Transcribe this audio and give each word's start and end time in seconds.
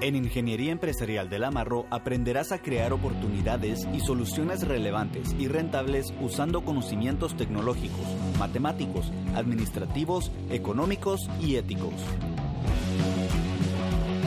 En 0.00 0.16
Ingeniería 0.16 0.72
Empresarial 0.72 1.30
del 1.30 1.44
Amarro 1.44 1.86
aprenderás 1.90 2.52
a 2.52 2.58
crear 2.58 2.92
oportunidades 2.92 3.86
y 3.94 4.00
soluciones 4.00 4.66
relevantes 4.66 5.34
y 5.38 5.48
rentables 5.48 6.12
usando 6.20 6.62
conocimientos 6.64 7.36
tecnológicos, 7.36 8.06
matemáticos, 8.38 9.10
administrativos, 9.34 10.30
económicos 10.50 11.20
y 11.40 11.56
éticos. 11.56 11.94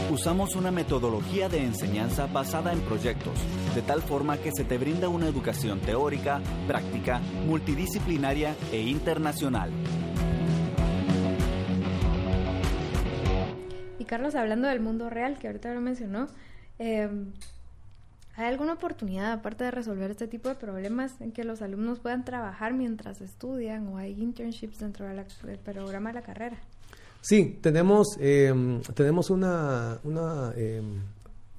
Usamos 0.10 0.56
una 0.56 0.72
metodología 0.72 1.48
de 1.48 1.64
enseñanza 1.64 2.28
basada 2.28 2.72
en 2.74 2.80
proyectos, 2.80 3.38
de 3.76 3.82
tal 3.82 4.02
forma 4.02 4.38
que 4.38 4.52
se 4.52 4.64
te 4.64 4.78
brinda 4.78 5.10
una 5.10 5.28
educación 5.28 5.80
teórica, 5.80 6.42
práctica, 6.66 7.22
multidisciplinaria 7.46 8.56
e 8.72 8.82
internacional. 8.82 9.70
Carlos, 14.08 14.36
hablando 14.36 14.68
del 14.68 14.80
mundo 14.80 15.10
real, 15.10 15.38
que 15.38 15.48
ahorita 15.48 15.74
lo 15.74 15.82
mencionó, 15.82 16.28
em, 16.80 17.32
¿hay 18.36 18.46
alguna 18.48 18.74
oportunidad, 18.74 19.32
aparte 19.34 19.64
de 19.64 19.72
resolver 19.72 20.10
este 20.12 20.28
tipo 20.28 20.50
de 20.50 20.56
problemas, 20.56 21.20
en 21.22 21.32
que 21.32 21.44
los 21.44 21.62
alumnos 21.62 22.00
puedan 22.00 22.26
trabajar 22.26 22.74
mientras 22.74 23.22
estudian 23.22 23.88
o 23.88 23.98
hay 23.98 24.14
internships 24.22 24.80
dentro 24.80 25.06
del 25.06 25.60
programa 25.60 26.10
de 26.10 26.16
la 26.16 26.22
carrera? 26.22 26.58
Sí, 27.22 27.60
tenemos, 27.62 28.18
em, 28.20 28.82
tenemos 28.96 29.30
una, 29.30 30.00
em, 30.56 31.02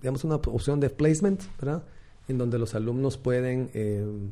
digamos, 0.01 0.25
una 0.25 0.37
opción 0.37 0.81
de 0.81 0.91
placement, 0.91 1.43
¿verdad? 1.61 1.83
En 2.27 2.39
donde 2.39 2.59
los 2.59 2.75
alumnos 2.75 3.19
pueden 3.19 3.71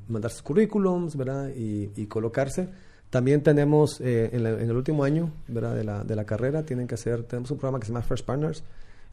mandar 0.09 0.31
sus 0.31 0.43
currículums, 0.43 1.17
¿verdad? 1.17 1.51
Y 1.55 2.07
colocarse. 2.07 2.69
También 3.11 3.43
tenemos, 3.43 4.01
eh, 4.01 4.31
en, 4.33 4.47
en, 4.47 4.69
el 4.69 4.77
último 4.77 5.05
año. 5.05 5.33
De 5.47 5.61
la, 5.61 6.05
de 6.05 6.17
la 6.17 6.25
carrera, 6.25 6.65
tienen 6.65 6.87
que 6.87 6.95
hacer, 6.95 7.23
tenemos 7.25 7.51
un 7.51 7.59
programa 7.59 7.79
que 7.79 7.87
se 7.87 7.93
llama 7.93 8.03
First 8.03 8.27
Partners, 8.27 8.65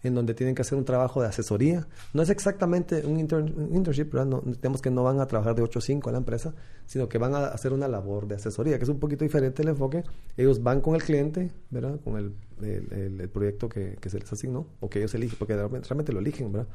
en 0.04 0.14
donde 0.14 0.34
tienen 0.34 0.54
que 0.54 0.62
hacer 0.62 0.78
un 0.78 0.84
trabajo 0.84 1.22
de 1.22 1.28
asesoría. 1.28 1.88
No 2.14 2.22
es 2.22 2.30
exactamente 2.30 3.06
un, 3.06 3.20
internship. 3.20 4.14
No, 4.14 4.42
digamos 4.42 4.82
que 4.82 4.92
no 4.92 5.04
van 5.04 5.20
a 5.22 5.28
trabajar 5.28 5.56
de 5.56 5.62
8 5.62 5.80
a 5.80 5.82
5 5.82 6.10
en 6.10 6.14
la 6.14 6.20
empresa, 6.20 6.54
sino 6.86 7.08
que 7.08 7.18
van 7.18 7.34
a 7.34 7.48
hacer 7.48 7.72
una 7.72 7.88
labor 7.88 8.28
de 8.28 8.36
asesoría, 8.36 8.78
que 8.78 8.84
es 8.84 8.90
un 8.90 9.00
poquito 9.00 9.24
diferente 9.24 9.62
el 9.62 9.70
enfoque. 9.70 10.04
Ellos 10.36 10.62
van 10.62 10.82
con 10.82 10.96
el 10.96 11.04
cliente, 11.04 11.52
¿verdad? 11.70 12.00
Con 12.04 12.18
el, 12.18 12.34
el, 12.62 13.30
proyecto 13.30 13.70
que, 13.70 13.96
que, 14.00 14.10
se 14.10 14.20
les 14.20 14.32
asignó, 14.32 14.68
o 14.82 14.90
que 14.90 15.00
ellos 15.00 15.14
eligen, 15.16 15.38
porque 15.40 15.56
realmente 15.56 16.12
lo 16.12 16.20
eligen, 16.20 16.52
¿verdad? 16.52 16.68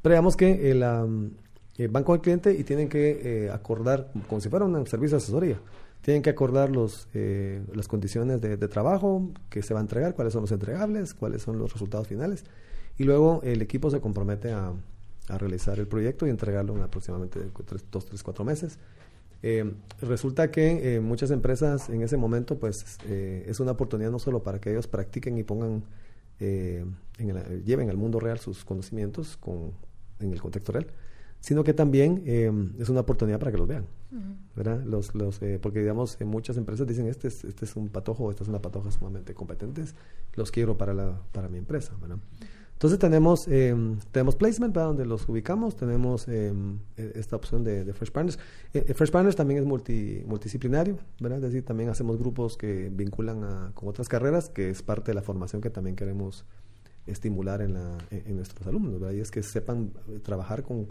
Pero 0.00 0.14
digamos 0.14 0.36
que 0.36 0.70
el, 0.70 0.82
eh, 1.76 1.88
van 1.88 2.04
con 2.04 2.14
el 2.14 2.20
cliente 2.20 2.52
y 2.52 2.62
tienen 2.64 2.88
que 2.88 3.46
eh, 3.46 3.50
acordar, 3.50 4.12
como 4.28 4.40
si 4.40 4.48
fuera 4.48 4.64
un 4.64 4.86
servicio 4.86 5.16
de 5.16 5.22
asesoría, 5.22 5.60
tienen 6.02 6.22
que 6.22 6.30
acordar 6.30 6.70
los, 6.70 7.08
eh, 7.14 7.62
las 7.72 7.88
condiciones 7.88 8.40
de, 8.40 8.56
trabajo 8.68 9.30
que 9.48 9.62
se 9.62 9.72
va 9.72 9.80
a 9.80 9.82
entregar, 9.82 10.14
cuáles 10.14 10.34
son 10.34 10.42
los 10.42 10.52
entregables, 10.52 11.14
cuáles 11.14 11.42
son 11.42 11.58
los 11.58 11.72
resultados 11.72 12.06
finales. 12.06 12.44
Y 12.98 13.04
luego 13.04 13.40
el 13.42 13.62
equipo 13.62 13.90
se 13.90 14.00
compromete 14.00 14.52
a, 14.52 14.72
realizar 15.26 15.78
el 15.78 15.88
proyecto 15.88 16.26
y 16.26 16.30
entregarlo 16.30 16.76
en 16.76 16.82
aproximadamente 16.82 17.40
dos, 17.90 18.04
tres, 18.04 18.22
cuatro 18.22 18.44
meses. 18.44 18.78
Eh, 19.42 19.72
resulta 20.02 20.50
que 20.50 21.00
muchas 21.02 21.30
empresas 21.30 21.88
en 21.88 22.02
ese 22.02 22.18
momento 22.18 22.58
pues 22.58 22.98
es 23.08 23.58
una 23.58 23.70
oportunidad 23.70 24.10
no 24.10 24.18
solo 24.18 24.42
para 24.42 24.60
que 24.60 24.70
ellos 24.70 24.86
practiquen 24.86 25.38
y 25.38 25.42
pongan, 25.42 25.82
en 26.40 27.64
lleven 27.64 27.88
al 27.88 27.96
mundo 27.96 28.20
real 28.20 28.38
sus 28.38 28.66
conocimientos 28.66 29.38
con, 29.38 29.72
en 30.20 30.30
el 30.30 30.42
contexto 30.42 30.72
real, 30.72 30.88
sino 31.44 31.62
que 31.62 31.74
también 31.74 32.22
eh, 32.24 32.50
es 32.78 32.88
una 32.88 33.00
oportunidad 33.00 33.38
para 33.38 33.52
que 33.52 33.58
los 33.58 33.68
vean, 33.68 33.84
¿verdad? 34.56 34.82
Los, 34.82 35.14
los, 35.14 35.42
eh, 35.42 35.58
porque, 35.60 35.80
digamos, 35.80 36.18
en 36.18 36.28
muchas 36.28 36.56
empresas 36.56 36.86
dicen, 36.86 37.06
este 37.06 37.28
es, 37.28 37.44
este 37.44 37.66
es 37.66 37.76
un 37.76 37.90
patojo, 37.90 38.30
esta 38.30 38.44
es 38.44 38.48
una 38.48 38.62
patoja 38.62 38.90
sumamente 38.90 39.34
competentes, 39.34 39.94
los 40.36 40.50
quiero 40.50 40.78
para, 40.78 40.94
la, 40.94 41.20
para 41.32 41.50
mi 41.50 41.58
empresa, 41.58 41.92
¿verdad? 42.00 42.16
Entonces 42.72 42.98
tenemos, 42.98 43.46
eh, 43.48 43.76
tenemos 44.10 44.36
placement, 44.36 44.74
¿verdad? 44.74 44.88
Donde 44.88 45.04
los 45.04 45.28
ubicamos, 45.28 45.76
tenemos 45.76 46.26
e, 46.28 46.50
esta 46.96 47.36
opción 47.36 47.62
de, 47.62 47.92
Fresh 47.92 48.10
Partners. 48.10 48.38
Fresh 48.94 49.10
Partners 49.10 49.36
también 49.36 49.60
es 49.60 49.66
multi, 49.66 50.24
multidisciplinario, 50.26 50.96
¿verdad? 51.20 51.40
Es 51.40 51.44
decir, 51.52 51.62
también 51.62 51.90
hacemos 51.90 52.16
grupos 52.16 52.56
que 52.56 52.88
vinculan 52.90 53.44
a, 53.44 53.72
con 53.74 53.90
otras 53.90 54.08
carreras, 54.08 54.48
que 54.48 54.70
es 54.70 54.82
parte 54.82 55.10
de 55.10 55.14
la 55.14 55.22
formación 55.22 55.60
que 55.60 55.68
también 55.68 55.94
queremos 55.94 56.46
estimular 57.06 57.60
en, 57.60 57.74
la, 57.74 57.98
en, 58.10 58.34
nuestros 58.34 58.66
alumnos, 58.66 58.98
¿verdad? 58.98 59.14
Y 59.14 59.20
es 59.20 59.30
que 59.30 59.42
sepan 59.42 59.92
trabajar 60.22 60.62
con 60.62 60.88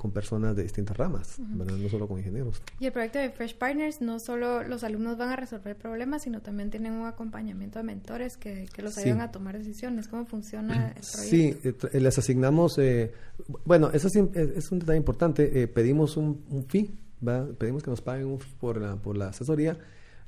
con 0.00 0.12
personas 0.12 0.56
de 0.56 0.62
distintas 0.62 0.96
ramas, 0.96 1.38
no 1.38 1.88
solo 1.90 2.08
con 2.08 2.16
ingenieros. 2.16 2.62
Y 2.78 2.86
el 2.86 2.92
proyecto 2.92 3.18
de 3.18 3.28
Fresh 3.28 3.54
Partners, 3.54 4.00
no 4.00 4.18
solo 4.18 4.62
los 4.62 4.82
alumnos 4.82 5.18
van 5.18 5.28
a 5.28 5.36
resolver 5.36 5.76
problemas, 5.76 6.22
sino 6.22 6.40
también 6.40 6.70
tienen 6.70 6.94
un 6.94 7.06
acompañamiento 7.06 7.78
de 7.80 7.82
mentores 7.82 8.38
que, 8.38 8.66
los 8.78 8.96
ayudan 8.96 9.20
a 9.20 9.30
tomar 9.30 9.58
decisiones. 9.58 10.08
¿Cómo 10.08 10.24
funciona 10.24 10.94
el 10.96 11.02
proyecto? 11.12 11.60
Sí, 11.60 11.88
eh, 11.92 12.00
les 12.00 12.16
asignamos, 12.16 12.78
eh, 12.78 13.12
bueno, 13.66 13.90
eso 13.92 14.08
es, 14.08 14.72
un 14.72 14.78
detalle 14.78 14.96
importante, 14.96 15.60
eh, 15.60 15.68
pedimos 15.68 16.16
un, 16.16 16.64
fee, 16.66 16.96
pedimos 17.58 17.82
que 17.82 17.90
nos 17.90 18.00
paguen 18.00 18.24
un 18.24 18.40
fee 18.40 18.54
por 18.58 18.80
la, 18.80 18.96
por 18.96 19.18
la 19.18 19.28
asesoría 19.28 19.76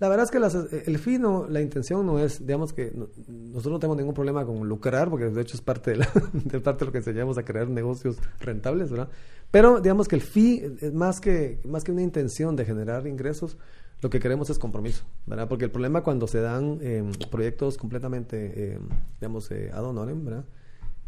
la 0.02 0.08
verdad 0.08 0.24
es 0.24 0.30
que 0.32 0.90
el 0.90 0.98
fin, 0.98 1.22
la 1.48 1.60
intención 1.60 2.04
no 2.04 2.18
es, 2.18 2.44
digamos 2.44 2.72
que 2.72 2.92
nosotros 3.28 3.72
no 3.72 3.78
tenemos 3.78 3.96
ningún 3.96 4.14
problema 4.14 4.44
con 4.44 4.68
lucrar, 4.68 5.08
porque 5.08 5.26
de 5.26 5.40
hecho 5.40 5.54
es 5.54 5.62
parte 5.62 5.92
de, 5.92 5.98
la, 5.98 6.08
de 6.32 6.58
parte 6.58 6.80
de 6.80 6.86
lo 6.86 6.92
que 6.92 6.98
enseñamos 6.98 7.38
a 7.38 7.44
crear 7.44 7.68
negocios 7.68 8.16
rentables, 8.40 8.90
¿verdad? 8.90 9.08
Pero 9.52 9.80
digamos 9.80 10.08
que 10.08 10.16
el 10.16 10.22
fee 10.22 10.76
es 10.80 10.92
más 10.92 11.20
que, 11.20 11.60
más 11.64 11.84
que 11.84 11.92
una 11.92 12.02
intención 12.02 12.56
de 12.56 12.64
generar 12.64 13.06
ingresos, 13.06 13.56
lo 14.00 14.10
que 14.10 14.18
queremos 14.18 14.50
es 14.50 14.58
compromiso, 14.58 15.04
¿verdad? 15.24 15.46
Porque 15.48 15.66
el 15.66 15.70
problema 15.70 16.02
cuando 16.02 16.26
se 16.26 16.40
dan 16.40 16.80
em, 16.82 17.12
proyectos 17.30 17.78
completamente, 17.78 18.72
em, 18.72 18.80
digamos, 19.20 19.52
eh, 19.52 19.70
ad 19.72 19.84
honorem, 19.84 20.24
¿verdad? 20.24 20.44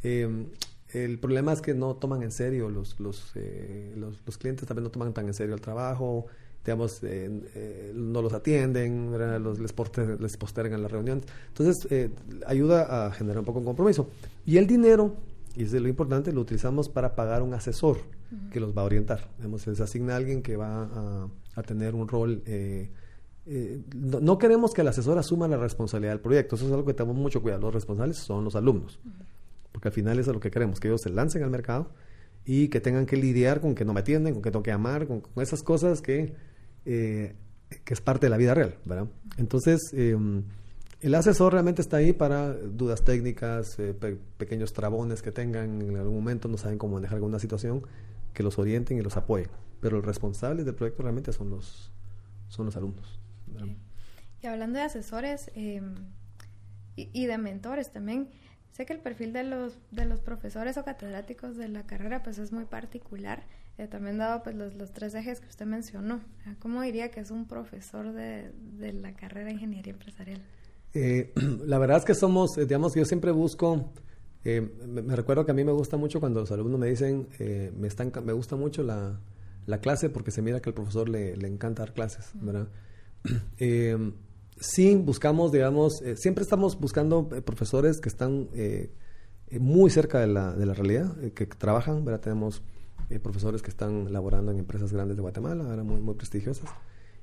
Em, 0.05 0.47
el 0.91 1.19
problema 1.19 1.53
es 1.53 1.61
que 1.61 1.75
no 1.75 1.97
toman 1.97 2.23
en 2.23 2.31
serio 2.31 2.71
los, 2.71 2.95
eh, 3.35 3.93
los, 3.97 4.21
los 4.25 4.39
clientes, 4.39 4.69
también 4.69 4.85
no 4.85 4.91
toman 4.93 5.13
tan 5.13 5.27
en 5.27 5.35
serio 5.35 5.57
el 5.57 5.61
trabajo, 5.61 6.27
digamos, 6.65 7.01
eh, 7.03 7.93
no 7.95 8.23
los 8.23 8.33
atienden, 8.33 9.13
los, 9.43 9.59
les, 9.59 9.75
les 10.21 10.37
postergan 10.37 10.83
las 10.83 10.91
reuniones. 10.91 11.25
Entonces, 11.49 11.87
eh, 11.91 12.11
ayuda 12.47 13.07
a 13.07 13.13
generar 13.13 13.41
un 13.41 13.45
poco 13.45 13.61
de 13.61 13.67
compromiso. 13.67 14.09
Y 14.47 14.57
el 14.57 14.67
dinero, 14.67 15.15
y 15.55 15.65
es 15.65 15.73
lo 15.73 15.89
importante, 15.89 16.33
lo 16.33 16.41
utilizamos 16.41 16.89
para 16.89 17.15
pagar 17.15 17.43
un 17.43 17.53
asesor 17.53 17.99
que 18.51 18.61
los 18.61 18.77
va 18.77 18.83
a 18.83 18.85
orientar. 18.87 19.29
Digamos, 19.37 19.63
se 19.63 19.83
asigna 19.83 20.15
a 20.15 20.17
alguien 20.17 20.43
que 20.43 20.57
va 20.57 21.29
a, 21.55 21.63
tener 21.63 21.95
un 21.95 22.09
rol. 22.09 22.43
Eh, 22.47 22.91
no, 23.95 24.39
queremos 24.39 24.73
que 24.73 24.81
el 24.81 24.89
asesor 24.89 25.19
asuma 25.19 25.47
la 25.47 25.59
responsabilidad 25.59 26.13
del 26.13 26.21
proyecto, 26.21 26.57
eso 26.57 26.65
es 26.67 26.73
algo 26.73 26.87
que 26.87 26.95
tenemos 26.95 27.17
mucho 27.17 27.43
cuidado. 27.43 27.61
Los 27.61 27.75
responsables 27.75 28.17
son 28.17 28.43
los 28.43 28.57
alumnos, 28.57 28.99
porque 29.71 29.89
al 29.89 29.95
final 29.95 30.19
eso 30.19 30.31
es 30.31 30.35
lo 30.35 30.41
que 30.41 30.51
queremos, 30.51 30.81
que 30.81 30.89
ellos 30.89 31.03
se 31.03 31.11
lancen 31.11 31.43
al 31.43 31.51
mercado 31.51 31.91
y 32.47 32.69
que 32.69 32.81
tengan 32.81 33.05
que 33.05 33.17
lidiar 33.17 33.61
con 33.61 33.75
que 33.75 33.85
no 33.85 33.93
me 33.93 34.01
atienden, 34.01 34.33
con 34.33 34.43
que 34.43 34.51
tengo 34.51 34.63
que 34.63 34.73
amar, 34.73 35.07
con 35.07 35.23
esas 35.37 35.63
cosas 35.63 36.01
que 36.01 36.35
eh, 36.85 37.35
que 37.85 37.95
es 37.95 38.01
parte 38.01 38.27
de 38.27 38.31
la 38.31 38.37
vida 38.37 38.55
real, 38.55 38.77
¿verdad? 38.85 39.09
Entonces, 39.37 39.81
em, 39.93 40.45
el 41.01 41.15
asesor 41.15 41.53
realmente 41.53 41.83
está 41.83 41.99
ahí 41.99 42.13
para 42.13 42.55
dudas 42.55 43.05
técnicas, 43.05 43.79
eh, 43.79 43.95
pequeños 44.39 44.73
trabones 44.73 45.23
que 45.23 45.33
tengan 45.33 45.83
en 45.83 45.97
algún 45.97 46.15
momento, 46.15 46.49
no 46.49 46.57
saben 46.57 46.79
cómo 46.79 46.95
manejar 46.95 47.17
alguna 47.17 47.39
situación, 47.39 47.83
que 48.33 48.43
los 48.43 48.59
orienten 48.59 48.99
y 48.99 49.03
los 49.03 49.17
apoyen. 49.17 49.49
Pero 49.81 49.97
los 49.97 50.07
responsables 50.07 50.65
del 50.65 50.75
proyecto 50.75 51.03
realmente 51.03 51.33
son 51.33 51.51
los, 51.51 51.91
son 52.49 52.67
los 52.67 52.77
alumnos. 52.77 53.21
Y 54.43 54.47
hablando 54.47 54.79
de 54.79 54.85
asesores 54.85 55.51
em, 55.55 55.95
y, 56.97 57.11
y, 57.13 57.27
de 57.27 57.39
mentores 57.39 57.93
también, 57.93 58.29
sé 58.75 58.87
que 58.87 58.93
el 58.93 58.99
perfil 58.99 59.33
de 59.33 59.45
los, 59.45 59.79
de 59.93 60.05
los 60.05 60.21
profesores 60.21 60.77
o 60.77 60.85
catedráticos 60.85 61.57
de 61.57 61.69
la 61.69 61.87
carrera 61.87 62.23
pues 62.23 62.39
es 62.39 62.53
muy 62.53 62.65
particular. 62.65 63.45
Eh, 63.79 63.87
también 63.87 64.19
dado 64.19 64.43
pues 64.43 64.57
los, 64.57 64.75
los, 64.75 64.93
tres 64.93 65.15
ejes 65.15 65.41
que 65.41 65.47
usted 65.47 65.65
mencionó. 65.65 66.21
¿Cómo 66.59 66.83
diría 66.83 67.11
que 67.11 67.21
es 67.21 67.31
un 67.31 67.47
profesor 67.47 68.13
de, 68.13 68.51
de 68.79 68.93
la 68.93 69.15
carrera 69.15 69.47
de 69.47 69.53
ingeniería 69.53 69.93
empresarial? 69.93 70.41
Eh, 70.93 71.33
la 71.65 71.79
verdad 71.79 71.99
es 71.99 72.05
que 72.05 72.15
somos, 72.15 72.59
eh, 72.59 72.67
digamos, 72.67 72.95
yo 72.95 73.05
siempre 73.05 73.31
busco, 73.31 73.93
me, 74.45 75.17
recuerdo 75.17 75.47
que 75.47 75.53
a 75.53 75.55
mí 75.55 75.65
me 75.65 75.73
gusta 75.73 75.97
mucho 75.97 76.19
cuando 76.19 76.41
los 76.41 76.51
alumnos 76.51 76.79
me 76.79 76.89
dicen, 76.89 77.29
me, 77.79 77.87
están, 77.87 78.13
me 78.25 78.33
gusta 78.33 78.57
mucho 78.57 78.83
la, 78.83 79.21
la, 79.67 79.79
clase 79.79 80.11
porque 80.11 80.33
se 80.33 80.43
mira 80.43 80.61
que 80.61 80.71
al 80.71 80.75
profesor 80.75 81.09
le, 81.09 81.37
le 81.37 81.49
encanta 81.49 81.83
dar 81.83 81.95
clases, 81.95 82.33
¿verdad? 82.35 82.69
sí, 84.59 84.95
buscamos, 84.97 85.53
digamos, 85.53 86.03
siempre 86.17 86.43
estamos 86.43 86.79
buscando 86.79 87.29
profesores 87.29 88.01
que 88.01 88.09
están 88.09 88.49
muy 89.59 89.91
cerca 89.91 90.21
de 90.21 90.27
la, 90.27 90.53
de 90.53 90.67
la 90.67 90.75
realidad, 90.75 91.17
que 91.35 91.47
trabajan, 91.47 92.05
¿verdad? 92.05 92.21
Tenemos 92.21 92.63
eh, 93.11 93.21
profesores 93.21 93.61
que 93.61 93.69
están 93.69 94.13
laborando 94.13 94.51
en 94.51 94.59
empresas 94.59 94.91
grandes 94.91 95.17
de 95.17 95.23
Guatemala, 95.23 95.63
muy, 95.85 96.01
muy 96.01 96.15
prestigiosas. 96.15 96.71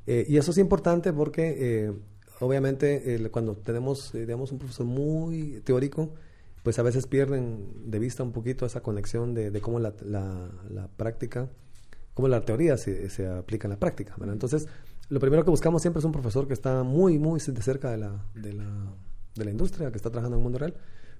Eh, 0.06 0.26
y 0.30 0.38
eso 0.38 0.52
es 0.52 0.58
importante 0.60 1.12
porque, 1.12 1.56
eh, 1.58 1.92
obviamente, 2.40 3.30
cuando 3.32 3.56
tenemos, 3.58 4.12
digamos, 4.14 4.52
un 4.52 4.60
profesor 4.60 4.86
muy 4.86 5.62
teórico, 5.64 6.14
pues 6.62 6.78
a 6.78 6.84
veces 6.84 7.08
pierden 7.08 7.90
de 7.90 7.98
vista 7.98 8.22
un 8.22 8.32
poquito 8.32 8.68
esa 8.68 8.82
conexión 8.82 9.34
de, 9.34 9.60
cómo 9.60 9.80
la, 9.80 9.94
la, 10.04 10.88
práctica, 10.96 11.50
cómo 12.14 12.28
la 12.28 12.42
teoría 12.42 12.78
se, 12.78 13.10
se 13.10 13.28
aplica 13.28 13.68
en 13.68 13.72
la 13.72 13.80
práctica. 13.80 14.16
Entonces, 14.22 14.68
lo 15.12 15.20
primero 15.20 15.44
que 15.44 15.52
buscamos 15.52 15.82
siempre 15.82 16.00
es 16.00 16.06
un 16.06 16.14
profesor 16.14 16.48
que 16.48 16.54
está 16.54 16.84
muy, 16.84 17.20
muy 17.20 17.42
de 17.46 17.62
cerca 17.62 17.92
de 17.92 17.98
la, 17.98 18.26
de 18.34 18.54
la, 18.54 18.96
de 19.36 19.44
la 19.44 19.52
industria, 19.52 19.92
que 19.92 19.98
está 19.98 20.10
trabajando 20.10 20.38
en 20.38 20.40
el 20.40 20.44
mundo 20.44 20.58
real. 20.58 20.76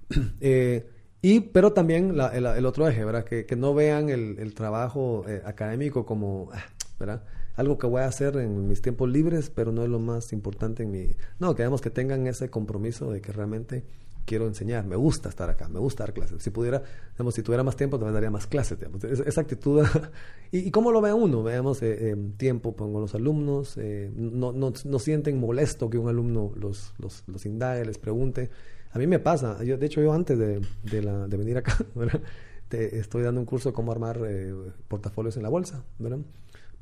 Y, 1.24 1.38
pero 1.38 1.72
también 1.72 2.18
el, 2.32 2.66
otro 2.66 2.88
eje, 2.88 3.04
¿verdad? 3.04 3.22
Que, 3.22 3.46
que 3.46 3.54
no 3.54 3.74
vean 3.74 4.08
el, 4.08 4.40
el 4.40 4.54
trabajo 4.54 5.24
eh, 5.28 5.40
académico 5.44 6.04
como, 6.04 6.48
ah, 6.52 6.64
¿verdad? 6.98 7.22
Algo 7.54 7.78
que 7.78 7.86
voy 7.86 8.02
a 8.02 8.06
hacer 8.06 8.36
en 8.38 8.66
mis 8.66 8.82
tiempos 8.82 9.08
libres, 9.08 9.48
pero 9.48 9.70
no 9.70 9.84
es 9.84 9.88
lo 9.88 10.00
más 10.00 10.32
importante 10.32 10.82
en 10.82 10.90
mi... 10.90 11.10
No, 11.38 11.54
queremos 11.54 11.80
que 11.80 11.90
tengan 11.90 12.26
ese 12.26 12.50
compromiso 12.50 13.12
de 13.12 13.20
que 13.20 13.30
realmente 13.30 13.84
quiero 14.24 14.46
enseñar, 14.46 14.84
me 14.86 14.96
gusta 14.96 15.28
estar 15.28 15.48
acá, 15.50 15.68
me 15.68 15.78
gusta 15.78 16.04
dar 16.04 16.12
clases. 16.12 16.42
Si 16.42 16.50
pudiera, 16.50 16.82
digamos, 17.12 17.34
si 17.34 17.42
tuviera 17.42 17.62
más 17.62 17.76
tiempo, 17.76 17.98
también 17.98 18.14
daría 18.14 18.30
más 18.30 18.46
clases. 18.46 18.78
Digamos. 18.78 19.04
esa 19.04 19.40
actitud. 19.40 19.84
y, 20.52 20.70
cómo 20.70 20.92
lo 20.92 21.00
ve 21.00 21.12
uno? 21.12 21.42
Veamos, 21.42 21.82
eh, 21.82 22.10
eh, 22.10 22.16
tiempo 22.36 22.74
pongo 22.74 23.00
los 23.00 23.14
alumnos, 23.14 23.76
eh, 23.78 24.10
no, 24.14 24.52
no, 24.52 24.72
no, 24.84 24.98
sienten 24.98 25.38
molesto 25.38 25.90
que 25.90 25.98
un 25.98 26.08
alumno 26.08 26.52
los, 26.56 26.94
los, 26.98 27.24
los 27.26 27.46
indague, 27.46 27.84
les 27.84 27.98
pregunte. 27.98 28.50
A 28.92 28.98
mí 28.98 29.06
me 29.06 29.18
pasa, 29.18 29.62
yo, 29.64 29.78
de 29.78 29.86
hecho 29.86 30.02
yo 30.02 30.12
antes 30.12 30.38
de, 30.38 30.60
de, 30.82 31.02
la, 31.02 31.26
venir 31.26 31.56
acá, 31.58 31.76
Te, 32.68 32.98
estoy 32.98 33.22
dando 33.22 33.38
un 33.38 33.44
curso 33.44 33.68
de 33.68 33.74
cómo 33.74 33.92
armar 33.92 34.18
portafolios 34.88 35.36
en 35.36 35.42
la 35.42 35.50
bolsa, 35.50 35.84
¿verdad? 35.98 36.20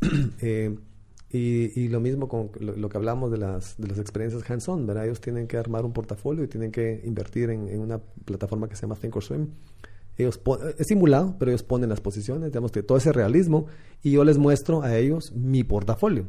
Y, 1.32 1.80
y, 1.80 1.88
lo 1.88 2.00
mismo 2.00 2.28
con 2.28 2.50
lo, 2.58 2.88
que 2.88 2.96
hablamos 2.96 3.30
de 3.30 3.38
las, 3.38 3.76
de 3.78 3.86
las 3.86 3.98
experiencias 3.98 4.48
hands-on, 4.50 4.84
¿verdad? 4.84 5.04
Ellos 5.04 5.20
tienen 5.20 5.46
que 5.46 5.56
armar 5.56 5.84
un 5.84 5.92
portafolio 5.92 6.42
y 6.42 6.48
tienen 6.48 6.72
que 6.72 7.02
invertir 7.04 7.50
en, 7.50 7.78
una 7.78 8.00
plataforma 8.24 8.68
que 8.68 8.74
se 8.74 8.82
llama 8.82 8.96
Thinkorswim. 8.96 9.46
Ellos 10.18 10.40
es 10.76 10.88
simulado, 10.88 11.36
pero 11.38 11.52
ellos 11.52 11.62
ponen 11.62 11.88
las 11.88 12.00
posiciones, 12.00 12.50
digamos 12.50 12.72
que 12.72 12.82
todo 12.82 12.98
ese 12.98 13.12
realismo, 13.12 13.66
y 14.02 14.10
yo 14.12 14.24
les 14.24 14.38
muestro 14.38 14.82
a 14.82 14.96
ellos 14.96 15.32
mi 15.32 15.62
portafolio, 15.62 16.26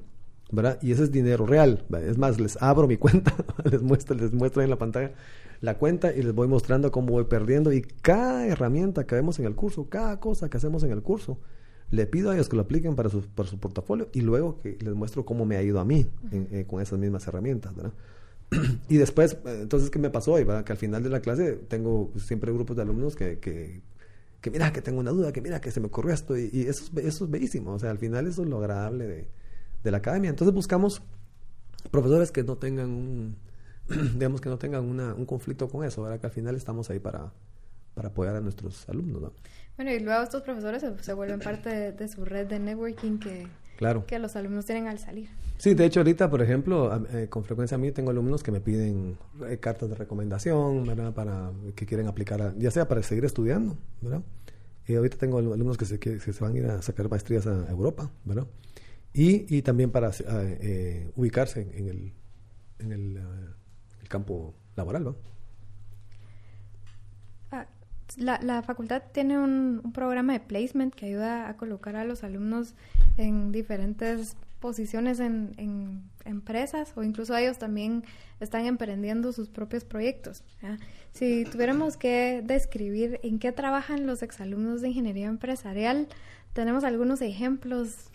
¿verdad? 0.51 0.77
Y 0.83 0.91
ese 0.91 1.03
es 1.03 1.11
dinero 1.11 1.47
real. 1.47 1.83
Es 2.05 2.19
más, 2.19 2.39
les 2.39 2.61
abro 2.61 2.87
mi 2.87 2.97
cuenta, 2.97 3.33
les 3.63 3.81
muestro, 3.81 4.15
les 4.15 4.31
muestro 4.33 4.61
en 4.61 4.69
la 4.69 4.77
pantalla 4.77 5.13
la 5.61 5.77
cuenta 5.77 6.11
y 6.11 6.23
les 6.23 6.33
voy 6.33 6.47
mostrando 6.47 6.91
cómo 6.91 7.13
voy 7.13 7.25
perdiendo. 7.25 7.71
Y 7.71 7.81
cada 7.81 8.45
herramienta 8.47 9.05
que 9.05 9.15
vemos 9.15 9.39
en 9.39 9.45
el 9.45 9.55
curso, 9.55 9.87
cada 9.87 10.19
cosa 10.19 10.49
que 10.49 10.57
hacemos 10.57 10.83
en 10.83 10.91
el 10.91 11.01
curso, 11.01 11.39
le 11.91 12.07
pido 12.07 12.31
a 12.31 12.35
ellos 12.35 12.49
que 12.49 12.55
lo 12.55 12.63
apliquen 12.63 12.95
para 12.95 13.09
su, 13.09 13.21
para 13.21 13.47
su 13.49 13.57
portafolio 13.59 14.09
y 14.13 14.21
luego 14.21 14.57
que 14.59 14.77
les 14.79 14.93
muestro 14.93 15.25
cómo 15.25 15.45
me 15.45 15.57
ha 15.57 15.61
ido 15.61 15.79
a 15.79 15.85
mí 15.85 16.07
eh, 16.31 16.65
con 16.67 16.81
esas 16.81 16.97
mismas 16.97 17.27
herramientas, 17.27 17.75
¿verdad? 17.75 17.93
y 18.89 18.97
después, 18.97 19.33
eh, 19.45 19.59
entonces, 19.61 19.89
¿qué 19.89 19.99
me 19.99 20.09
pasó 20.09 20.33
hoy? 20.33 20.45
Que 20.45 20.71
al 20.71 20.77
final 20.77 21.03
de 21.03 21.09
la 21.09 21.19
clase 21.19 21.53
tengo 21.67 22.11
siempre 22.17 22.51
grupos 22.51 22.77
de 22.77 22.81
alumnos 22.81 23.15
que, 23.15 23.39
que, 23.39 23.81
que, 24.39 24.51
mira, 24.51 24.71
que 24.71 24.81
tengo 24.81 24.99
una 24.99 25.11
duda, 25.11 25.33
que 25.33 25.41
mira, 25.41 25.59
que 25.59 25.71
se 25.71 25.79
me 25.79 25.87
ocurrió 25.87 26.13
esto, 26.13 26.37
y, 26.37 26.65
eso, 26.67 26.85
es, 26.95 27.05
eso 27.05 27.25
es 27.25 27.31
bellísimo, 27.31 27.73
o 27.73 27.79
sea, 27.79 27.91
al 27.91 27.97
final 27.97 28.25
eso 28.25 28.43
es 28.43 28.49
lo 28.49 28.57
agradable 28.57 29.05
de, 29.07 29.27
de 29.83 29.91
la 29.91 29.97
academia. 29.97 30.29
Entonces 30.29 30.53
buscamos 30.53 31.01
profesores 31.91 32.31
que 32.31 32.43
no 32.43 32.57
tengan 32.57 32.89
un, 32.89 33.35
digamos 34.13 34.39
que 34.39 34.49
no 34.49 34.57
tengan 34.57 34.85
una, 34.85 35.13
un 35.13 35.25
conflicto 35.25 35.67
con 35.67 35.83
eso, 35.83 36.03
¿verdad? 36.03 36.19
Que 36.19 36.27
al 36.27 36.33
final 36.33 36.55
estamos 36.55 36.89
ahí 36.89 36.99
para, 36.99 37.31
para 37.93 38.09
apoyar 38.09 38.35
a 38.35 38.41
nuestros 38.41 38.87
alumnos, 38.89 39.21
¿no? 39.21 39.33
Bueno, 39.75 39.91
y 39.91 39.99
luego 39.99 40.21
estos 40.21 40.43
profesores 40.43 40.83
se, 41.01 41.13
vuelven 41.13 41.39
parte 41.39 41.91
de, 41.91 42.07
su 42.07 42.23
red 42.25 42.47
de 42.47 42.59
networking 42.59 43.17
que, 43.17 43.47
claro. 43.77 44.05
que 44.05 44.19
los 44.19 44.35
alumnos 44.35 44.65
tienen 44.65 44.87
al 44.87 44.99
salir. 44.99 45.29
Sí, 45.57 45.73
de 45.73 45.85
hecho 45.85 46.01
ahorita, 46.01 46.29
por 46.29 46.41
ejemplo, 46.41 47.05
eh, 47.13 47.27
con 47.29 47.43
frecuencia 47.43 47.75
a 47.75 47.77
mí 47.77 47.91
tengo 47.91 48.11
alumnos 48.11 48.43
que 48.43 48.51
me 48.51 48.61
piden 48.61 49.17
eh, 49.47 49.57
cartas 49.57 49.89
de 49.89 49.95
recomendación, 49.95 50.85
¿verdad? 50.85 51.13
Para 51.13 51.51
que 51.75 51.85
quieren 51.85 52.07
aplicar, 52.07 52.53
ya 52.57 52.71
sea 52.71 52.87
para 52.87 53.01
seguir 53.03 53.25
estudiando, 53.25 53.77
¿verdad? 54.01 54.21
Y 54.87 54.95
ahorita 54.95 55.17
tengo 55.17 55.39
alumnos 55.39 55.77
que 55.77 55.85
se, 55.85 55.99
que, 55.99 56.19
se 56.19 56.31
van 56.43 56.53
a 56.53 56.57
ir 56.57 56.65
a 56.65 56.81
sacar 56.81 57.09
maestrías 57.09 57.47
a 57.47 57.69
Europa, 57.69 58.09
¿verdad? 58.25 58.47
Y, 59.13 59.55
y 59.55 59.61
también 59.61 59.91
para 59.91 60.11
eh, 60.19 61.11
ubicarse 61.15 61.61
en 61.73 61.87
el, 61.87 62.13
en 62.79 62.91
el, 62.91 63.17
el 64.01 64.09
campo 64.09 64.53
laboral, 64.75 65.03
¿no? 65.03 65.15
La, 68.17 68.39
la 68.41 68.61
facultad 68.61 69.03
tiene 69.11 69.37
un, 69.39 69.91
programa 69.93 70.33
de 70.33 70.39
placement 70.39 70.93
que 70.93 71.07
ayuda 71.07 71.49
a 71.49 71.57
colocar 71.57 71.95
a 71.95 72.05
los 72.05 72.23
alumnos 72.23 72.75
en 73.17 73.51
diferentes 73.51 74.35
posiciones 74.59 75.19
en, 75.19 75.53
en 75.57 76.03
empresas 76.25 76.93
o 76.95 77.03
incluso 77.03 77.35
ellos 77.35 77.57
también 77.57 78.03
están 78.39 78.65
emprendiendo 78.65 79.33
sus 79.33 79.49
propios 79.49 79.83
proyectos. 79.83 80.43
Si 81.11 81.45
tuviéramos 81.45 81.97
que 81.97 82.41
describir 82.45 83.19
en 83.23 83.39
qué 83.39 83.51
trabajan 83.51 84.05
los 84.05 84.21
exalumnos 84.21 84.81
de 84.81 84.89
ingeniería 84.89 85.27
empresarial, 85.27 86.07
tenemos 86.53 86.83
algunos 86.83 87.21
ejemplos 87.21 88.09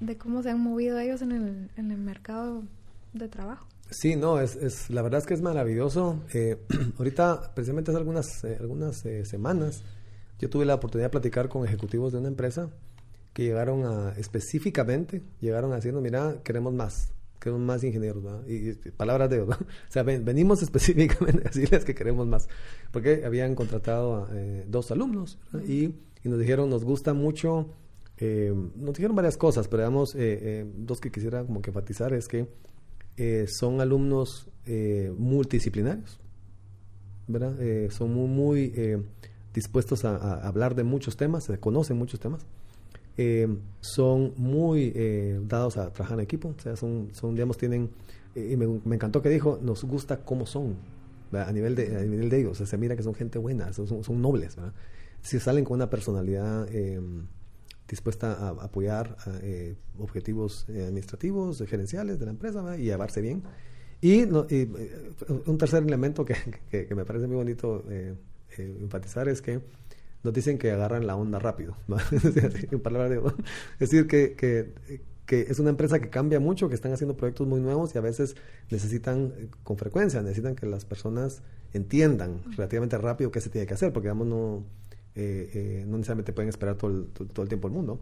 de 0.00 0.16
cómo 0.16 0.42
se 0.42 0.50
han 0.50 0.60
movido 0.60 0.98
ellos 0.98 1.22
en 1.22 1.32
el, 1.32 1.70
en 1.76 1.90
el 1.90 1.98
mercado 1.98 2.64
de 3.12 3.28
trabajo. 3.28 3.66
Sí, 3.90 4.16
no, 4.16 4.38
es, 4.38 4.54
es, 4.56 4.90
la 4.90 5.00
verdad 5.00 5.20
es 5.20 5.26
que 5.26 5.34
es 5.34 5.40
maravilloso. 5.40 6.22
Eh, 6.34 6.58
ahorita, 6.98 7.52
precisamente 7.54 7.90
hace 7.90 7.98
algunas, 7.98 8.44
eh, 8.44 8.56
algunas 8.60 9.04
eh, 9.06 9.24
semanas, 9.24 9.82
yo 10.38 10.50
tuve 10.50 10.66
la 10.66 10.74
oportunidad 10.74 11.06
de 11.06 11.10
platicar 11.12 11.48
con 11.48 11.64
ejecutivos 11.64 12.12
de 12.12 12.18
una 12.18 12.28
empresa 12.28 12.70
que 13.32 13.44
llegaron 13.44 13.86
a, 13.86 14.12
específicamente, 14.18 15.22
llegaron 15.40 15.70
decirnos, 15.70 16.02
mira, 16.02 16.42
queremos 16.44 16.74
más, 16.74 17.14
queremos 17.40 17.62
más 17.62 17.82
ingenieros, 17.82 18.22
¿verdad? 18.22 18.46
Y, 18.46 18.72
palabras 18.90 19.30
de, 19.30 19.38
¿verdad? 19.38 19.58
O 19.88 19.92
sea, 19.92 20.02
venimos 20.02 20.62
específicamente 20.62 21.42
a 21.46 21.50
decirles 21.50 21.84
que 21.86 21.94
queremos 21.94 22.26
más, 22.26 22.46
porque 22.92 23.24
habían 23.24 23.54
contratado 23.54 24.16
a 24.16 24.28
dos 24.66 24.90
alumnos 24.90 25.38
y, 25.66 25.84
y, 26.24 26.28
nos 26.28 26.38
dijeron, 26.38 26.68
nos 26.68 26.84
gusta 26.84 27.14
mucho, 27.14 27.70
nos 28.20 28.94
dijeron 28.94 29.16
varias 29.16 29.36
cosas, 29.36 29.66
pero 29.68 29.82
digamos, 29.82 30.14
dos 30.76 31.00
que 31.00 31.10
quisiera 31.10 31.44
como 31.44 31.62
que 31.62 31.70
enfatizar 31.70 32.12
es 32.12 32.28
que 32.28 32.48
eh, 33.18 33.46
son 33.48 33.80
alumnos 33.80 34.48
eh, 34.64 35.12
multidisciplinarios, 35.18 36.20
¿verdad? 37.26 37.60
Eh, 37.60 37.88
son 37.90 38.14
muy, 38.14 38.28
muy 38.28 39.04
dispuestos 39.52 40.04
a, 40.04 40.46
hablar 40.46 40.76
de 40.76 40.84
muchos 40.84 41.16
temas, 41.16 41.44
se 41.44 41.58
conocen 41.58 41.98
muchos 41.98 42.20
temas. 42.20 42.46
son 43.80 44.34
muy 44.36 44.92
dados 45.48 45.76
a 45.78 45.92
trabajar 45.92 46.18
en 46.18 46.24
equipo, 46.24 46.54
o 46.56 46.62
sea, 46.62 46.76
son, 46.76 47.08
son 47.12 47.34
digamos, 47.34 47.58
tienen, 47.58 47.90
y 48.36 48.56
me, 48.56 48.94
encantó 48.94 49.20
que 49.20 49.30
dijo, 49.30 49.58
nos 49.60 49.82
gusta 49.82 50.18
cómo 50.18 50.46
son, 50.46 50.76
a 51.32 51.50
nivel, 51.50 51.74
de, 51.74 51.96
a 51.96 52.04
nivel 52.04 52.30
de 52.30 52.38
ellos, 52.38 52.52
o 52.52 52.54
sea, 52.54 52.66
se 52.66 52.78
mira 52.78 52.94
que 52.94 53.02
son 53.02 53.14
gente 53.14 53.38
buena, 53.40 53.72
son, 53.72 54.04
son 54.04 54.22
nobles, 54.22 54.54
¿verdad? 54.54 54.74
Si 55.22 55.40
salen 55.40 55.64
con 55.64 55.74
una 55.74 55.90
personalidad 55.90 56.68
dispuesta 57.88 58.32
a 58.32 58.50
apoyar 58.50 59.16
eh, 59.42 59.74
objetivos 59.98 60.66
eh, 60.68 60.84
administrativos, 60.84 61.62
gerenciales 61.66 62.18
de 62.18 62.26
la 62.26 62.32
empresa 62.32 62.76
y 62.76 62.84
llevarse 62.84 63.20
bien. 63.20 63.42
Y, 64.00 64.20
eh, 64.50 64.68
un 65.46 65.58
tercer 65.58 65.82
elemento 65.82 66.24
que, 66.24 66.36
que, 66.70 66.94
me 66.94 67.04
parece 67.04 67.26
muy 67.26 67.36
bonito 67.36 67.84
enfatizar 68.56 69.28
es 69.28 69.42
que 69.42 69.60
nos 70.22 70.34
dicen 70.34 70.58
que 70.58 70.70
agarran 70.70 71.06
la 71.06 71.16
onda 71.16 71.38
rápido. 71.38 71.76
es 72.12 72.34
decir, 73.78 74.06
que, 74.06 74.34
que, 74.34 74.72
que, 75.26 75.40
es 75.42 75.58
una 75.58 75.70
empresa 75.70 75.98
que 75.98 76.10
cambia 76.10 76.38
mucho, 76.38 76.68
que 76.68 76.74
están 76.74 76.92
haciendo 76.92 77.16
proyectos 77.16 77.46
muy 77.46 77.60
nuevos 77.60 77.94
y 77.94 77.98
a 77.98 78.02
veces 78.02 78.36
necesitan, 78.70 79.32
con 79.64 79.78
frecuencia, 79.78 80.20
necesitan 80.22 80.54
que 80.54 80.66
las 80.66 80.84
personas 80.84 81.42
entiendan 81.72 82.42
relativamente 82.56 82.98
rápido 82.98 83.30
qué 83.30 83.40
se 83.40 83.50
tiene 83.50 83.66
que 83.66 83.74
hacer, 83.74 83.92
porque 83.92 84.08
digamos 84.08 84.26
no 84.28 84.64
eh, 85.14 85.50
eh, 85.52 85.84
no 85.86 85.96
necesariamente 85.96 86.32
pueden 86.32 86.48
esperar 86.48 86.76
todo 86.76 86.90
el, 86.90 87.06
todo, 87.08 87.42
el 87.42 87.48
tiempo 87.48 87.68
el 87.68 87.74
mundo. 87.74 88.00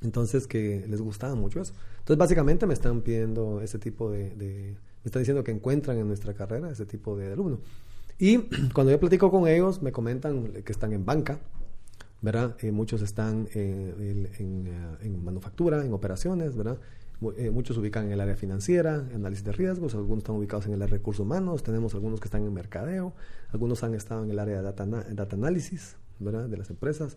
Entonces, 0.00 0.46
que 0.46 0.86
les 0.88 1.00
gustaba 1.00 1.34
mucho 1.34 1.60
eso. 1.60 1.72
Entonces, 1.98 2.16
básicamente 2.16 2.66
me 2.66 2.74
están 2.74 3.00
pidiendo 3.00 3.60
ese 3.60 3.78
tipo 3.78 4.10
de, 4.10 4.76
Me 5.02 5.08
están 5.08 5.22
diciendo 5.22 5.42
que 5.42 5.50
encuentran 5.50 5.98
en 5.98 6.06
nuestra 6.06 6.34
carrera 6.34 6.70
ese 6.70 6.86
tipo 6.86 7.16
de 7.16 7.32
alumno. 7.32 7.58
Y 8.18 8.38
cuando 8.72 8.92
yo 8.92 9.00
platico 9.00 9.30
con 9.30 9.48
ellos, 9.48 9.82
me 9.82 9.90
comentan 9.90 10.52
que 10.62 10.72
están 10.72 10.92
en 10.92 11.04
banca, 11.04 11.40
¿verdad? 12.22 12.56
Eh, 12.60 12.70
muchos 12.70 13.02
están 13.02 13.48
en, 13.54 14.30
en, 14.38 15.24
manufactura, 15.24 15.84
en 15.84 15.92
operaciones, 15.92 16.56
¿verdad? 16.56 16.78
muchos 17.50 17.76
ubican 17.76 18.06
en 18.06 18.12
el 18.12 18.20
área 18.20 18.36
financiera, 18.36 19.04
análisis 19.12 19.44
de 19.44 19.50
riesgos, 19.50 19.92
algunos 19.96 20.18
están 20.18 20.36
ubicados 20.36 20.66
en 20.66 20.74
el 20.74 20.82
área 20.82 20.92
de 20.92 20.98
recursos 20.98 21.26
humanos, 21.26 21.64
tenemos 21.64 21.92
algunos 21.94 22.20
que 22.20 22.26
están 22.26 22.44
en 22.44 22.54
mercadeo, 22.54 23.12
algunos 23.50 23.82
han 23.82 23.94
estado 23.94 24.22
en 24.22 24.30
el 24.30 24.38
área 24.38 24.58
de 24.58 24.62
data, 24.62 24.86
data 24.86 25.34
análisis, 25.34 25.96
de 26.18 26.56
las 26.56 26.70
empresas. 26.70 27.16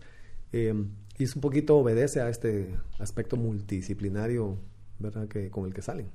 Eh, 0.52 0.74
y 1.18 1.24
es 1.24 1.34
un 1.34 1.40
poquito 1.40 1.78
obedece 1.78 2.20
a 2.20 2.28
este 2.28 2.74
aspecto 2.98 3.36
multidisciplinario 3.36 4.58
¿verdad? 5.02 5.28
Que, 5.28 5.50
con 5.50 5.66
el 5.66 5.74
que 5.74 5.82
salen. 5.82 6.08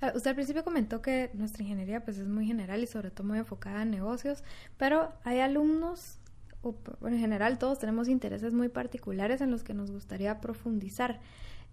Ah, 0.00 0.12
usted 0.14 0.30
al 0.30 0.34
principio 0.34 0.64
comentó 0.64 1.02
que 1.02 1.30
nuestra 1.34 1.62
ingeniería 1.62 2.04
pues 2.04 2.18
es 2.18 2.26
muy 2.26 2.46
general 2.46 2.82
y 2.82 2.86
sobre 2.86 3.10
todo 3.10 3.26
muy 3.26 3.38
enfocada 3.38 3.82
en 3.82 3.90
negocios, 3.90 4.42
pero 4.78 5.12
hay 5.24 5.40
alumnos, 5.40 6.18
o 6.62 6.74
en 7.06 7.18
general 7.18 7.58
todos 7.58 7.78
tenemos 7.78 8.08
intereses 8.08 8.52
muy 8.54 8.68
particulares 8.68 9.40
en 9.40 9.50
los 9.50 9.62
que 9.62 9.74
nos 9.74 9.90
gustaría 9.90 10.40
profundizar. 10.40 11.20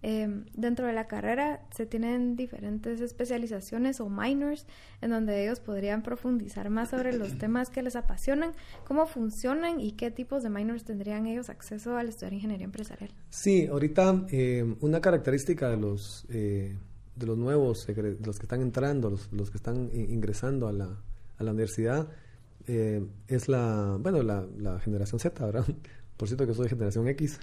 Em, 0.02 0.46
dentro 0.56 0.86
de 0.86 0.94
la 0.94 1.06
carrera 1.06 1.60
se 1.76 1.84
tienen 1.84 2.34
diferentes 2.34 3.02
especializaciones 3.02 4.00
o 4.00 4.08
minors 4.08 4.66
en 5.02 5.10
donde 5.10 5.42
ellos 5.42 5.60
podrían 5.60 6.02
profundizar 6.02 6.70
más 6.70 6.90
sobre 6.90 7.12
los 7.12 7.36
temas 7.38 7.68
que 7.68 7.82
les 7.82 7.96
apasionan, 7.96 8.52
cómo 8.86 9.06
funcionan 9.06 9.78
y 9.78 9.92
qué 9.92 10.10
tipos 10.10 10.42
de 10.42 10.48
minors 10.48 10.84
tendrían 10.84 11.26
ellos 11.26 11.50
acceso 11.50 11.98
al 11.98 12.08
estudiar 12.08 12.32
ingeniería 12.32 12.64
empresarial. 12.64 13.10
Sí, 13.28 13.66
ahorita 13.66 14.26
em, 14.30 14.76
una 14.80 15.00
característica 15.00 15.68
de 15.68 15.76
los, 15.76 16.24
eh, 16.30 16.78
de 17.16 17.26
los 17.26 17.36
nuevos, 17.36 17.86
de 17.86 18.16
los 18.24 18.38
que 18.38 18.44
están 18.44 18.62
entrando, 18.62 19.10
los, 19.10 19.30
los 19.32 19.50
que 19.50 19.58
están 19.58 19.90
ingresando 19.92 20.66
a 20.66 20.72
la, 20.72 20.96
a 21.38 21.44
la 21.44 21.50
universidad, 21.50 22.08
eh, 22.66 23.04
es 23.28 23.48
la, 23.48 23.96
bueno, 24.00 24.22
la, 24.22 24.46
la, 24.58 24.78
generación 24.80 25.18
Z, 25.18 25.44
¿verdad? 25.44 25.64
Por 26.20 26.28
cierto 26.28 26.46
que 26.46 26.52
soy 26.52 26.68
generación 26.68 27.08
X. 27.08 27.40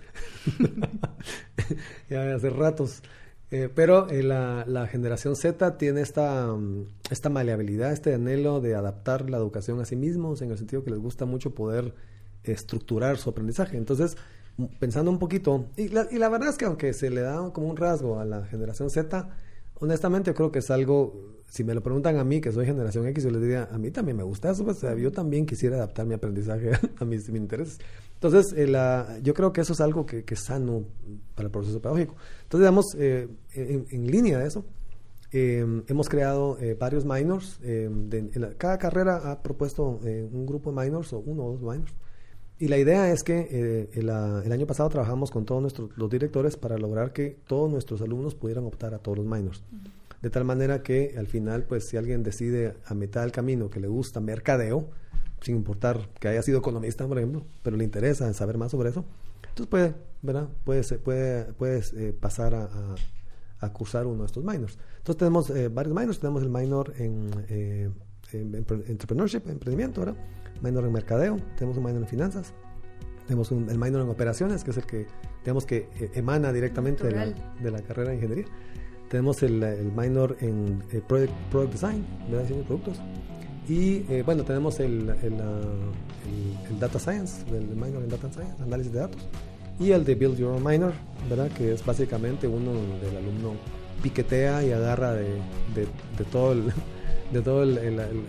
ya 2.12 2.36
hace 2.36 2.51
ratos. 2.51 3.01
Eh, 3.50 3.69
pero 3.74 4.07
eh, 4.07 4.22
la, 4.22 4.65
la, 4.67 4.86
generación 4.86 5.36
Z 5.36 5.79
tiene 5.79 6.01
esta, 6.01 6.53
mm, 6.53 6.86
esta 7.10 7.29
maleabilidad, 7.29 7.91
este 7.91 8.13
anhelo 8.13 8.62
de 8.62 8.75
adaptar 8.75 9.31
la 9.31 9.38
educación 9.38 9.81
a 9.81 9.86
sí 9.86 9.96
mismos, 9.96 10.43
en 10.43 10.51
el 10.51 10.60
sentido 10.60 10.84
que 10.84 10.91
les 10.91 11.00
gusta 11.00 11.25
mucho 11.25 11.55
poder 11.55 11.96
estructurar 12.43 13.17
su 13.17 13.31
aprendizaje. 13.31 13.77
Entonces, 13.77 14.15
pensando 14.77 15.10
un 15.10 15.17
poquito, 15.17 15.65
y 15.75 15.88
la, 15.88 16.29
verdad 16.29 16.50
es 16.50 16.57
que 16.57 16.65
aunque 16.65 16.93
se 16.93 17.10
le 17.10 17.22
da 17.22 17.51
como 17.53 17.69
un 17.69 17.77
rasgo 17.77 18.19
a 18.19 18.25
la 18.25 18.46
generación 18.46 18.91
Z, 18.91 19.27
honestamente 19.79 20.36
creo 20.36 20.51
que 20.51 20.60
es 20.60 20.69
algo, 20.69 21.37
si 21.50 21.63
me 21.63 21.74
lo 21.74 21.82
preguntan 21.82 22.18
a 22.18 22.24
mí, 22.24 22.42
que 22.42 22.51
soy 22.51 22.66
generación 22.66 23.08
X, 23.08 23.24
yo 23.24 23.32
les 23.32 23.42
diría, 23.42 23.70
a 23.72 23.77
mí 23.77 23.89
también 23.92 24.18
me 24.18 24.24
gusta 24.24 24.51
eso, 24.51 24.63
pues, 24.63 24.82
yo 24.82 25.12
también 25.12 25.46
quisiera 25.46 25.77
adaptar 25.77 26.06
mi 26.06 26.13
aprendizaje 26.13 26.72
a 27.00 27.06
mis, 27.06 27.30
intereses. 27.30 27.80
Entonces, 28.16 28.54
eh, 28.58 28.68
la, 28.68 29.20
yo 29.24 29.34
creo 29.34 29.54
que 29.54 29.62
eso 29.62 29.74
es 29.74 29.82
algo 29.82 30.06
que, 30.06 30.24
que, 30.24 30.34
es 30.34 30.44
sano 30.44 30.84
para 31.36 31.48
el 31.48 31.51
proceso 31.51 31.80
pedagógico. 31.82 32.16
Entonces, 32.44 32.62
digamos, 32.62 32.86
eh, 32.98 33.27
en, 33.54 34.08
línea 34.08 34.39
de 34.39 34.48
eso, 34.48 34.66
eh, 35.32 35.84
hemos 35.88 36.10
creado 36.10 36.58
varios 36.80 37.06
minors. 37.06 37.60
De, 37.62 38.56
cada 38.58 38.77
carrera 38.77 39.32
ha 39.32 39.42
propuesto 39.42 39.84
un 39.84 40.46
grupo 40.46 40.72
de 40.72 40.84
minors 40.84 41.13
o 41.13 41.20
uno 41.20 41.46
o 41.46 41.51
dos 41.51 41.62
minors 41.62 41.94
y 42.60 42.70
la 42.70 42.77
idea 42.77 43.12
es 43.12 43.24
que 43.24 43.48
eh, 43.51 43.89
el, 43.94 44.10
año 44.10 44.66
pasado 44.66 44.89
trabajamos 44.89 45.30
con 45.30 45.46
todos 45.46 45.62
nuestros 45.62 45.96
los 45.96 46.10
directores 46.10 46.58
para 46.58 46.77
lograr 46.77 47.13
que 47.13 47.38
todos 47.46 47.70
nuestros 47.70 48.01
alumnos 48.01 48.34
pudieran 48.34 48.66
optar 48.66 48.96
a 48.96 49.00
todos 49.00 49.20
los 49.20 49.27
minors. 49.27 49.63
De 50.21 50.29
tal 50.29 50.43
manera 50.45 50.81
que 50.81 51.15
al 51.17 51.27
final, 51.27 51.63
pues 51.63 51.88
si 51.88 51.97
alguien 51.97 52.24
decide 52.24 52.75
a 52.86 52.93
mitad 52.95 53.21
del 53.21 53.31
camino 53.31 53.69
que 53.69 53.79
le 53.79 53.88
gusta 53.88 54.19
mercadeo, 54.19 54.89
sin 55.41 55.55
importar 55.55 56.09
que 56.19 56.27
haya 56.27 56.41
sido 56.41 56.59
economista, 56.59 57.07
por 57.07 57.17
ejemplo, 57.17 57.45
pero 57.63 57.77
le 57.77 57.83
interesa 57.83 58.31
saber 58.33 58.57
más 58.57 58.71
sobre 58.71 58.89
eso, 58.89 59.05
entonces 59.41 59.67
puede, 59.67 59.95
¿verdad? 60.21 60.50
Puedes, 60.63 60.91
puede, 60.93 61.45
puedes 61.53 61.93
eh, 61.93 62.15
pasar 62.19 62.55
a, 62.55 62.95
a, 63.59 63.74
cursar 63.74 64.07
uno 64.07 64.21
de 64.21 64.25
estos 64.25 64.43
minors. 64.43 64.77
Entonces 64.97 65.17
tenemos 65.17 65.50
eh, 65.51 65.67
varios 65.67 65.95
minors, 65.95 66.19
tenemos 66.19 66.41
el 66.41 66.50
minor 66.50 66.93
en, 66.97 67.29
en 68.33 68.55
entrepreneurship, 68.88 69.47
emprendimiento, 69.47 70.01
¿verdad? 70.01 70.17
minor 70.62 70.86
en 70.86 70.91
mercadeo, 70.91 71.38
tenemos 71.55 71.77
un 71.77 71.86
minor 71.86 72.01
en 72.01 72.07
finanzas, 72.07 72.53
tenemos 73.25 73.51
un, 73.51 73.69
el 73.69 73.77
minor 73.77 74.01
en 74.01 74.09
operaciones, 74.09 74.63
que 74.63 74.71
es 74.71 74.77
el 74.77 74.86
que 74.86 75.07
tenemos 75.43 75.65
que 75.65 75.89
eh, 76.00 76.12
emana 76.15 76.51
directamente 76.53 77.03
de 77.03 77.12
la, 77.12 77.25
de 77.25 77.71
la, 77.71 77.81
carrera 77.81 78.09
de 78.09 78.15
ingeniería. 78.15 78.45
Tenemos 79.09 79.41
el, 79.43 79.63
el 79.63 79.91
minor 79.91 80.37
en 80.41 80.83
eh, 80.91 81.01
product, 81.07 81.71
Design, 81.71 82.05
¿verdad? 82.29 82.43
diseño 82.43 82.59
de 82.59 82.65
productos. 82.65 82.97
Y 83.69 84.05
eh, 84.09 84.23
bueno, 84.25 84.43
tenemos 84.43 84.79
el, 84.79 85.09
el, 85.09 85.33
el, 86.69 86.79
Data 86.79 86.99
Science, 86.99 87.43
el 87.49 87.67
minor 87.67 88.03
en 88.03 88.09
Data 88.09 88.31
Science, 88.31 88.55
análisis 88.61 88.93
de 88.93 88.99
datos. 88.99 89.27
Y 89.79 89.91
el 89.91 90.03
de 90.05 90.15
Build 90.15 90.37
Your 90.37 90.51
Own 90.53 90.63
Minor, 90.63 90.93
¿verdad? 91.29 91.49
que 91.51 91.73
es 91.73 91.85
básicamente 91.85 92.47
uno 92.47 92.71
del 93.01 93.17
alumno 93.17 93.53
piquetea 94.01 94.63
y 94.63 94.71
agarra 94.71 95.13
de, 95.13 95.25
de, 95.75 96.23
todo 96.31 96.53
el 96.53 96.73
de 97.31 97.41
todas 97.41 97.67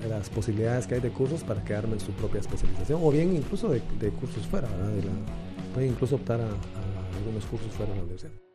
las 0.09 0.29
posibilidades 0.31 0.87
que 0.87 0.97
hay 0.97 1.01
de 1.01 1.11
cursos 1.11 1.45
para 1.45 1.63
que 1.63 1.75
armen 1.75 2.01
su 2.01 2.11
propia 2.13 2.41
especialización 2.41 3.01
o 3.03 3.11
bien 3.11 3.35
incluso 3.35 3.69
de, 3.69 3.81
cursos 4.11 4.47
fuera, 4.47 4.69
¿verdad? 4.69 5.13
pueden 5.73 5.91
incluso 5.91 6.17
optar 6.17 6.41
a 6.41 6.49
algunos 7.17 7.45
cursos 7.47 7.71
fuera 7.73 7.93
de 7.93 7.99
la 7.99 8.03
universidad. 8.03 8.48